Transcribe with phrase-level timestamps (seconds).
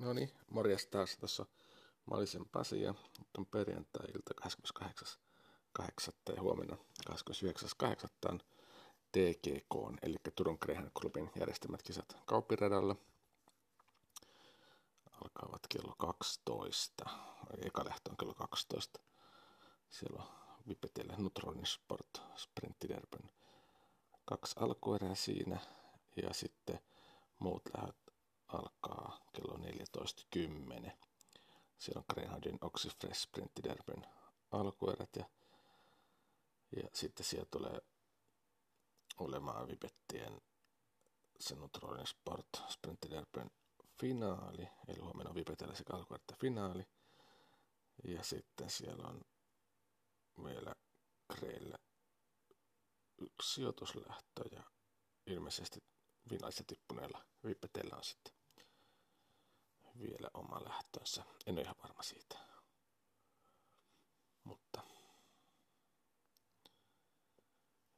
[0.00, 1.16] No niin, morjes taas.
[1.16, 1.46] Tuossa
[2.06, 5.18] Malisen Pasi ja nyt on perjantai-ilta 28.
[6.36, 6.76] ja huomenna
[7.10, 8.08] 29.8.
[8.28, 8.40] on
[9.12, 12.96] TGK, eli Turun Greyhound Clubin järjestämät kisat Kauppiradalla.
[15.22, 17.04] Alkaavat kello 12.
[17.66, 19.00] Eka lähtö on kello 12.
[19.90, 20.28] Siellä on
[20.68, 23.30] Vipetelle Nutronin Sport Sprinttiderben
[24.24, 25.60] kaksi alkuerää siinä
[26.22, 26.80] ja sitten
[27.38, 27.62] muut
[28.52, 30.90] alkaa kello 14.10.
[31.78, 34.06] Siellä on Greyhoundin Oxyfresh Sprinttiderben
[34.50, 35.24] alkuerät ja,
[36.76, 37.80] ja sitten siellä tulee
[39.18, 40.40] olemaan Vipettien
[41.40, 43.50] Senutronin Sport Sprinttiderben
[44.00, 46.86] finaali, eli huomenna on Vipetellä sekä alkuerät finaali.
[48.04, 49.20] Ja sitten siellä on
[50.44, 50.74] vielä
[51.32, 51.78] Greille
[53.18, 54.62] yksi sijoituslähtö ja
[55.26, 55.80] ilmeisesti
[56.28, 58.39] finaalissa tippuneella Vipetellä on sitten
[59.98, 61.24] vielä oma lähtönsä.
[61.46, 62.38] En ole ihan varma siitä.
[64.44, 64.82] Mutta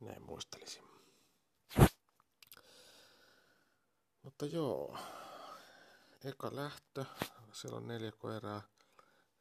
[0.00, 0.84] näin muistelisin.
[4.22, 4.98] Mutta joo,
[6.24, 7.04] eka lähtö,
[7.52, 8.62] siellä on neljä koiraa,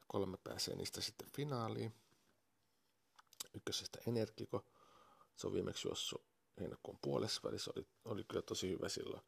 [0.07, 1.95] kolme pääsee niistä sitten finaaliin.
[3.53, 4.65] Ykkösestä Energiko,
[5.35, 6.25] se on viimeksi juossut
[6.59, 9.23] heinäkuun puolessa välissä, oli, oli kyllä tosi hyvä silloin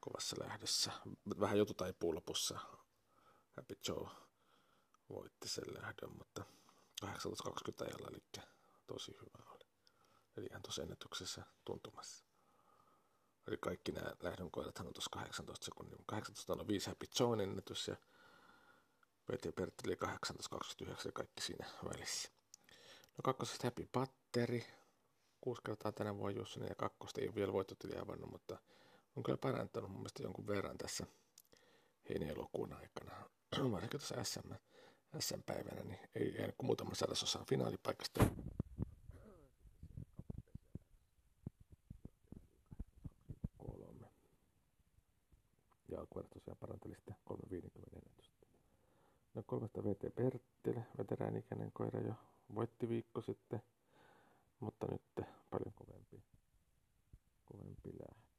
[0.00, 0.92] kovassa lähdössä.
[1.40, 2.58] Vähän jotu taipuu lopussa.
[3.56, 4.10] Happy Joe
[5.08, 6.44] voitti sen lähdön, mutta
[7.04, 7.08] 18.20
[7.80, 8.22] ajalla, eli
[8.86, 9.64] tosi hyvä oli.
[10.36, 12.24] Eli ihan tuossa ennätyksessä tuntumassa.
[13.46, 16.04] Eli kaikki nämä lähdön koirathan on tuossa 18 sekunnin.
[16.06, 17.96] 18 on 5 Happy Joe ennätys ja
[19.26, 22.28] Peti Pertti oli 18.29 ja kaikki siinä välissä.
[23.10, 24.66] No kakkosesta Happy Patteri.
[25.40, 28.58] Kuusi kertaa tänä vuonna Jussi ja kakkosta ei ole vielä voittotili avannut, mutta
[29.16, 31.06] on kyllä parantanut mun mielestä jonkun verran tässä
[32.08, 33.12] heinä-elokuun aikana.
[33.72, 34.52] Varsinkin tuossa SM,
[35.18, 38.26] SM-päivänä, niin ei jäänyt kuin muutama sadasosa finaalipaikasta.
[43.58, 44.06] Kolme.
[45.88, 48.46] Ja alkuerät tosiaan paranteli sitä 350 ennätystä.
[49.34, 52.14] No kolmesta VT Perttele, veteräänikäinen koira jo
[52.54, 53.62] voitti viikko sitten,
[54.60, 56.22] mutta nyt paljon kovempi,
[57.44, 58.29] kovempi lähtö.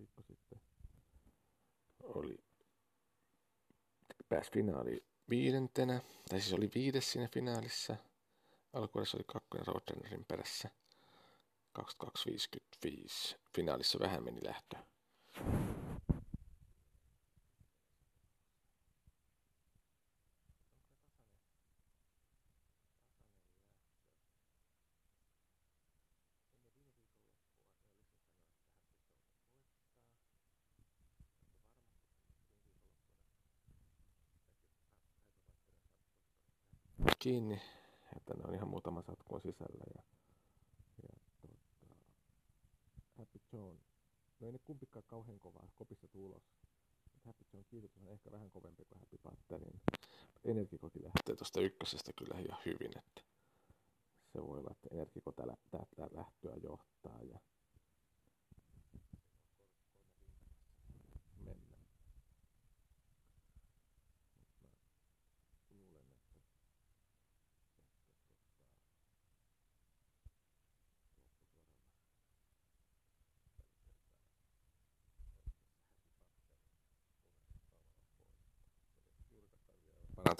[0.00, 0.60] Viikko sitten
[2.02, 2.38] oli
[4.28, 7.96] pääsi finaali viidentenä, tai siis oli viides siinä finaalissa.
[8.72, 10.70] Alkuudessa oli kakkonen Roadrunnerin perässä
[11.78, 13.38] 22.55.
[13.54, 14.76] Finaalissa vähän meni lähtö.
[37.20, 37.60] Kiinni,
[38.16, 39.84] että ne on ihan muutama satkun sisällä.
[39.96, 40.02] Ja,
[41.02, 41.54] ja tota,
[43.18, 43.76] Happy John,
[44.40, 46.42] no ei ne kumpikaan kauhean kovaa kopissa tulos.
[47.26, 49.80] Happy John kiitos on ehkä vähän kovempi kuin Happy Patter, niin
[50.44, 53.22] Energikoti lähtee tuosta ykkösestä kyllä ihan hyvin, että
[54.32, 57.38] se voi olla, että Energiko tällä, tällä lähtöä johtaa ja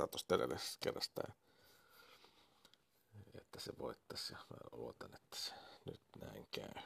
[0.00, 1.22] parantaa tuosta edellisestä kerrasta.
[1.24, 1.34] Ja,
[3.34, 5.54] että se voittaisi ja mä luotan, että se
[5.86, 6.82] nyt näin käy.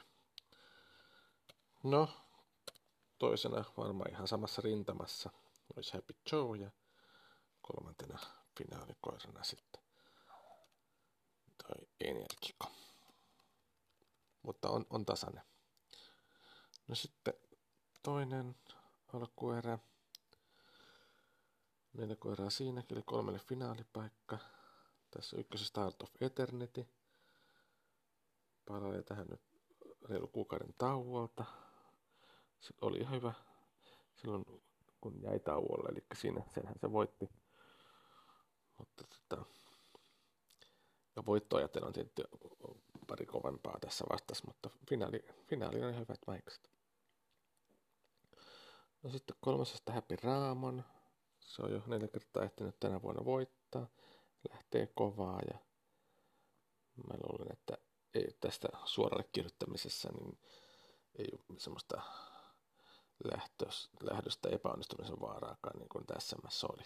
[1.83, 2.09] No,
[3.17, 5.29] toisena varmaan ihan samassa rintamassa
[5.75, 6.71] olisi Happy Joe ja
[7.61, 8.19] kolmantena
[8.57, 9.81] finaalikoirana sitten
[11.63, 12.71] toi Energiko.
[14.41, 15.43] Mutta on, on tasainen.
[16.87, 17.33] No sitten
[18.03, 18.55] toinen
[19.13, 19.79] alkuerä.
[21.97, 24.37] Neljä koiraa siinäkin, eli kolmelle finaalipaikka.
[25.11, 26.87] Tässä ykkösessä Start of Eternity.
[28.65, 29.41] Palailee tähän nyt
[30.09, 31.45] reilu kuukauden tauolta.
[32.59, 33.33] Se oli ihan hyvä
[34.15, 34.45] silloin,
[35.01, 37.29] kun jäi tauolle, eli siinä senhän se voitti.
[38.77, 39.45] Mutta tota,
[41.15, 42.23] ja voittoajat on tietysti
[43.07, 46.71] pari kovempaa tässä vastassa, mutta finaali, finaali on hyvät maikset.
[49.03, 50.83] No sitten kolmasesta Happy Raamon.
[51.45, 53.87] Se on jo neljä kertaa ehtinyt tänä vuonna voittaa.
[54.51, 55.59] Lähtee kovaa ja
[57.07, 57.77] mä luulen, että
[58.13, 60.39] ei tästä suoralle kirjoittamisessa, niin
[61.15, 62.01] ei ole semmoista
[63.23, 66.83] lähtös, lähdöstä epäonnistumisen vaaraakaan, niin kuin tässä oli.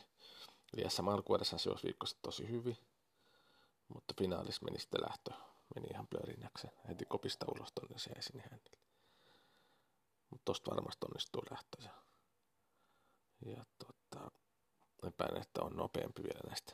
[0.73, 2.77] Eli SM alkuudessa se olisi viikossa tosi hyvin,
[3.88, 5.31] mutta finaalissa meni sitten lähtö,
[5.75, 6.67] meni ihan plörinäksi.
[6.88, 8.77] Heti kopista ulos tonne se jäi sinne hänelle.
[10.29, 11.77] Mutta tosta varmasti onnistuu lähtö.
[11.83, 11.94] Ja,
[13.45, 14.31] ja tota,
[15.07, 16.73] epäilen, että on nopeampi vielä näistä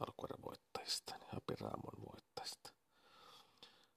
[0.00, 2.70] alkuerän voittajista, niin Happy Raamon voittajista.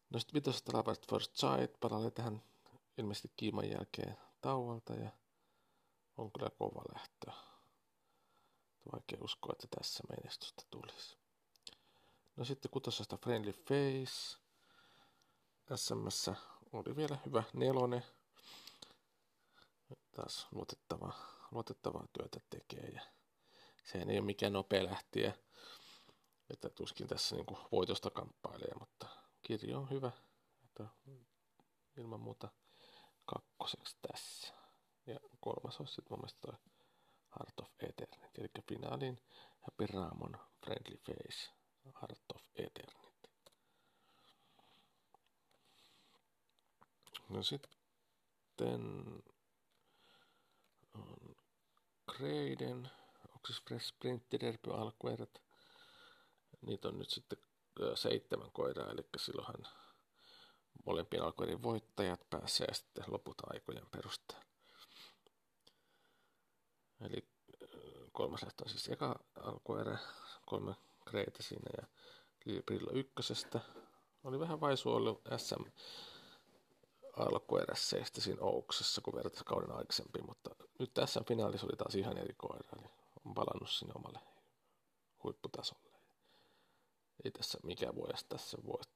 [0.09, 2.41] No sitten vitosesta First Sight palailee tähän
[2.97, 5.09] ilmeisesti kiiman jälkeen tauolta ja
[6.17, 7.31] on kyllä kova lähtö.
[8.93, 11.17] Vaikea uskoa, että tässä menestystä tulisi.
[12.35, 14.37] No sitten kutosesta Friendly Face.
[15.75, 16.29] SMS
[16.73, 18.03] oli vielä hyvä nelonen.
[20.15, 21.13] Taas luotettava,
[21.51, 23.01] luotettavaa työtä tekee ja
[23.85, 25.33] sehän ei ole mikään nopea lähtiä.
[26.49, 29.07] Että tuskin tässä niin kuin voitosta kamppailee, mutta
[29.41, 30.11] kirjo on hyvä.
[30.65, 30.87] Että
[31.97, 32.49] ilman muuta
[33.25, 34.53] kakkoseksi tässä.
[35.05, 36.53] Ja kolmas on sitten mun mielestä toi
[37.39, 39.21] Heart of Eternity, eli finaalin
[39.59, 41.51] Happy Ramon Friendly Face
[41.85, 43.05] Heart of Eternity.
[47.29, 48.81] No sitten
[50.93, 51.35] on
[52.11, 52.91] Kreiden,
[53.45, 55.41] onko siis Fresh Sprint Derby alkuerät.
[56.61, 57.37] Niitä on nyt sitten
[57.95, 59.67] seitsemän koiraa, eli silloinhan
[60.85, 64.45] molempien alkuerien voittajat pääsee sitten loput aikojen perusteella.
[67.01, 67.27] Eli
[68.11, 69.97] kolmas lähtö on siis eka alkuerä,
[70.45, 70.75] kolme
[71.05, 71.87] kreitä siinä ja
[72.63, 73.59] Brillo ykkösestä.
[74.23, 75.63] Oli vähän vaisu ollut SM
[77.17, 82.17] alkuerässä ja siinä Ouksessa, kun vertaisi kauden aikaisempi, mutta nyt tässä finaalissa oli taas ihan
[82.17, 84.19] eri koira, eli on palannut sinne omalle
[85.23, 85.99] huipputasolle.
[87.23, 88.95] Ei tässä mikä voi tässä voittaa.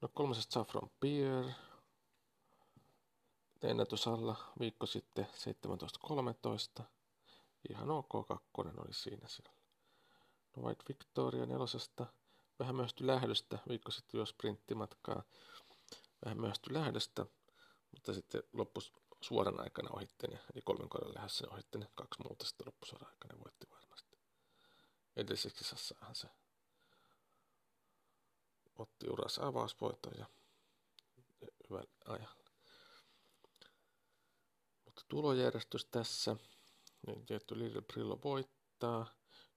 [0.00, 1.44] No kolmasesta Saffron Beer.
[3.62, 5.26] Ennätys alla viikko sitten
[6.80, 6.84] 17.13.
[7.70, 9.52] Ihan ok kakkonen oli siinä siellä.
[10.56, 12.06] No White Victoria nelosesta.
[12.58, 13.58] Vähän myöhästy lähdöstä.
[13.68, 15.22] Viikko sitten jo sprinttimatkaa.
[16.24, 17.26] Vähän myöhästy lähdöstä.
[17.92, 20.38] Mutta sitten loppus suoran aikana ohitteni.
[20.54, 21.86] Eli kolmen kohdan lähdössä ohitteni.
[21.94, 24.18] Kaksi muuta sitten loppusuoran aikana voitti varmasti.
[25.16, 26.28] Edelliseksi kisassahan se
[28.80, 30.26] otti urassa avausvoiton ja
[31.70, 32.36] hyvän ajan.
[34.84, 36.36] Mutta tulojärjestys tässä.
[37.06, 38.98] Niin tietty Little Brillo voittaa.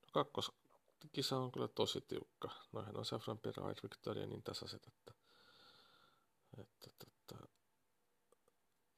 [0.02, 2.50] No kakkoskisa on kyllä tosi tiukka.
[2.72, 5.14] Noihän on Safran Perä ja Victoria niin tasaiset, että,
[6.58, 7.48] että, että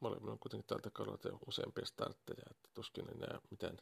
[0.05, 3.77] molemmilla on kuitenkin tältä kaudelta jo useampia startteja, että tuskin enää mitään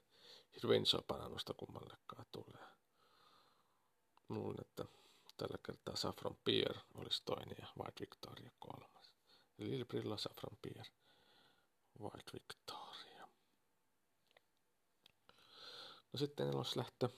[0.55, 2.67] hirveän isoa parannusta kummallekaan tulee.
[4.29, 4.85] Luulen, että
[5.37, 9.11] tällä kertaa Safran Pier olisi toinen ja White Victoria kolmas.
[9.57, 10.85] Lil Brilla, Safran Pier,
[11.99, 13.27] White Victoria.
[16.13, 17.09] No sitten lähtö.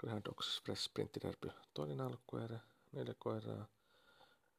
[0.00, 2.60] Graham Dogs Express Sprint Derby, toinen alkuerä,
[2.92, 3.66] neljä koiraa.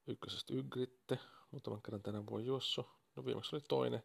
[0.08, 1.20] Ykkösestä Ygritte,
[1.52, 2.99] muutaman kerran tänä vuonna juossu.
[3.20, 4.04] No viimeksi oli toinen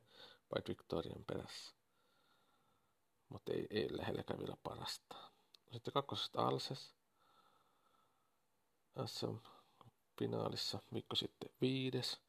[0.55, 1.75] White Victorian perässä.
[3.29, 5.17] Mutta ei, ei lähelläkään vielä parasta.
[5.73, 6.95] Sitten kakkosesta Alses,
[9.07, 12.21] SM-finaalissa viikko sitten viides.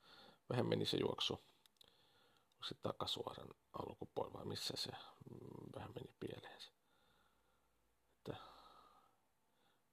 [0.50, 1.34] Vähän meni se juoksu.
[1.34, 6.62] Onko se takasuoran alkupuolella vai missä se mm, vähän meni pieleen.
[8.18, 8.36] Että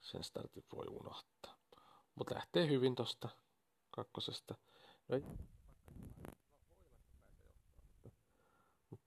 [0.00, 1.58] sen startit voi unohtaa.
[2.14, 3.28] Mutta lähtee hyvin tosta
[3.90, 4.54] kakkosesta.
[5.08, 5.16] No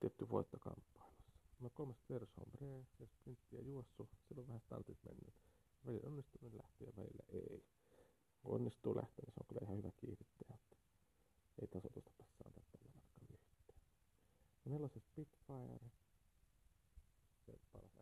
[0.05, 1.31] tietty voittokamppailussa.
[1.59, 2.67] Mä kolmas Vers Hombre
[3.00, 4.09] ja sprinttiä juossu.
[4.35, 5.33] Vähän startit mennyt
[5.85, 7.65] välillä onnistunut lähteä ja välillä ei.
[8.41, 10.57] Kun onnistuu lähteä, niin se on kyllä ihan hyvä kiihdyttäjä.
[11.62, 13.81] Ei tasoitusta päässä antaa tällä matkalla yhtään.
[14.65, 15.91] Ja on se Spitfire.
[17.45, 17.94] Se palasi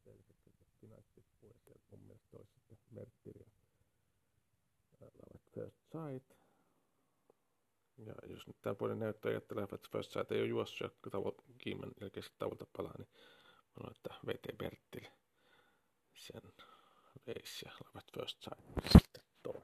[0.00, 3.46] ihanteelliseksi se pinaittippu ja mun mielestä olisi sitten Merttir ja
[5.00, 6.40] Love First Sight.
[7.98, 11.44] Ja jos nyt tämän puolen näyttää, että Love First Sight ei ole juossut ja tavo-
[11.58, 15.10] kiimen jälkeen tavalta palaa, niin mä sanoin, että VT Bertil
[16.14, 16.52] sen
[17.26, 19.62] veisi ja Love First Sight sitten toi.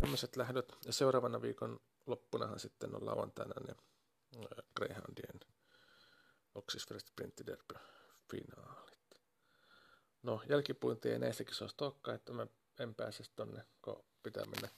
[0.00, 0.76] Tämmöiset lähdöt.
[0.84, 3.74] Ja seuraavana viikon loppunahan sitten on lauantaina ne
[4.76, 5.40] Greyhoundien
[6.54, 7.74] Oxisfirst Sprint Derby
[8.30, 9.22] finaalit.
[10.22, 12.46] No, jälkipuinti ei näissäkin saa stokkaa, että mä
[12.80, 14.68] en pääse tonne, kun pitää mennä,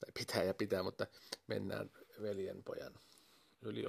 [0.00, 1.06] tai pitää ja pitää, mutta
[1.46, 1.90] mennään
[2.22, 2.94] veljenpojan
[3.62, 3.84] yli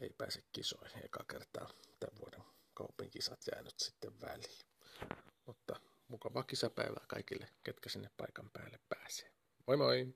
[0.00, 2.42] ei pääse kisoihin eka kertaa tämän vuoden
[2.74, 4.66] kaupin kisat jäänyt sitten väliin.
[5.46, 9.32] Mutta mukavaa kisapäivää kaikille, ketkä sinne paikan päälle pääsee.
[9.66, 10.14] Moi moi!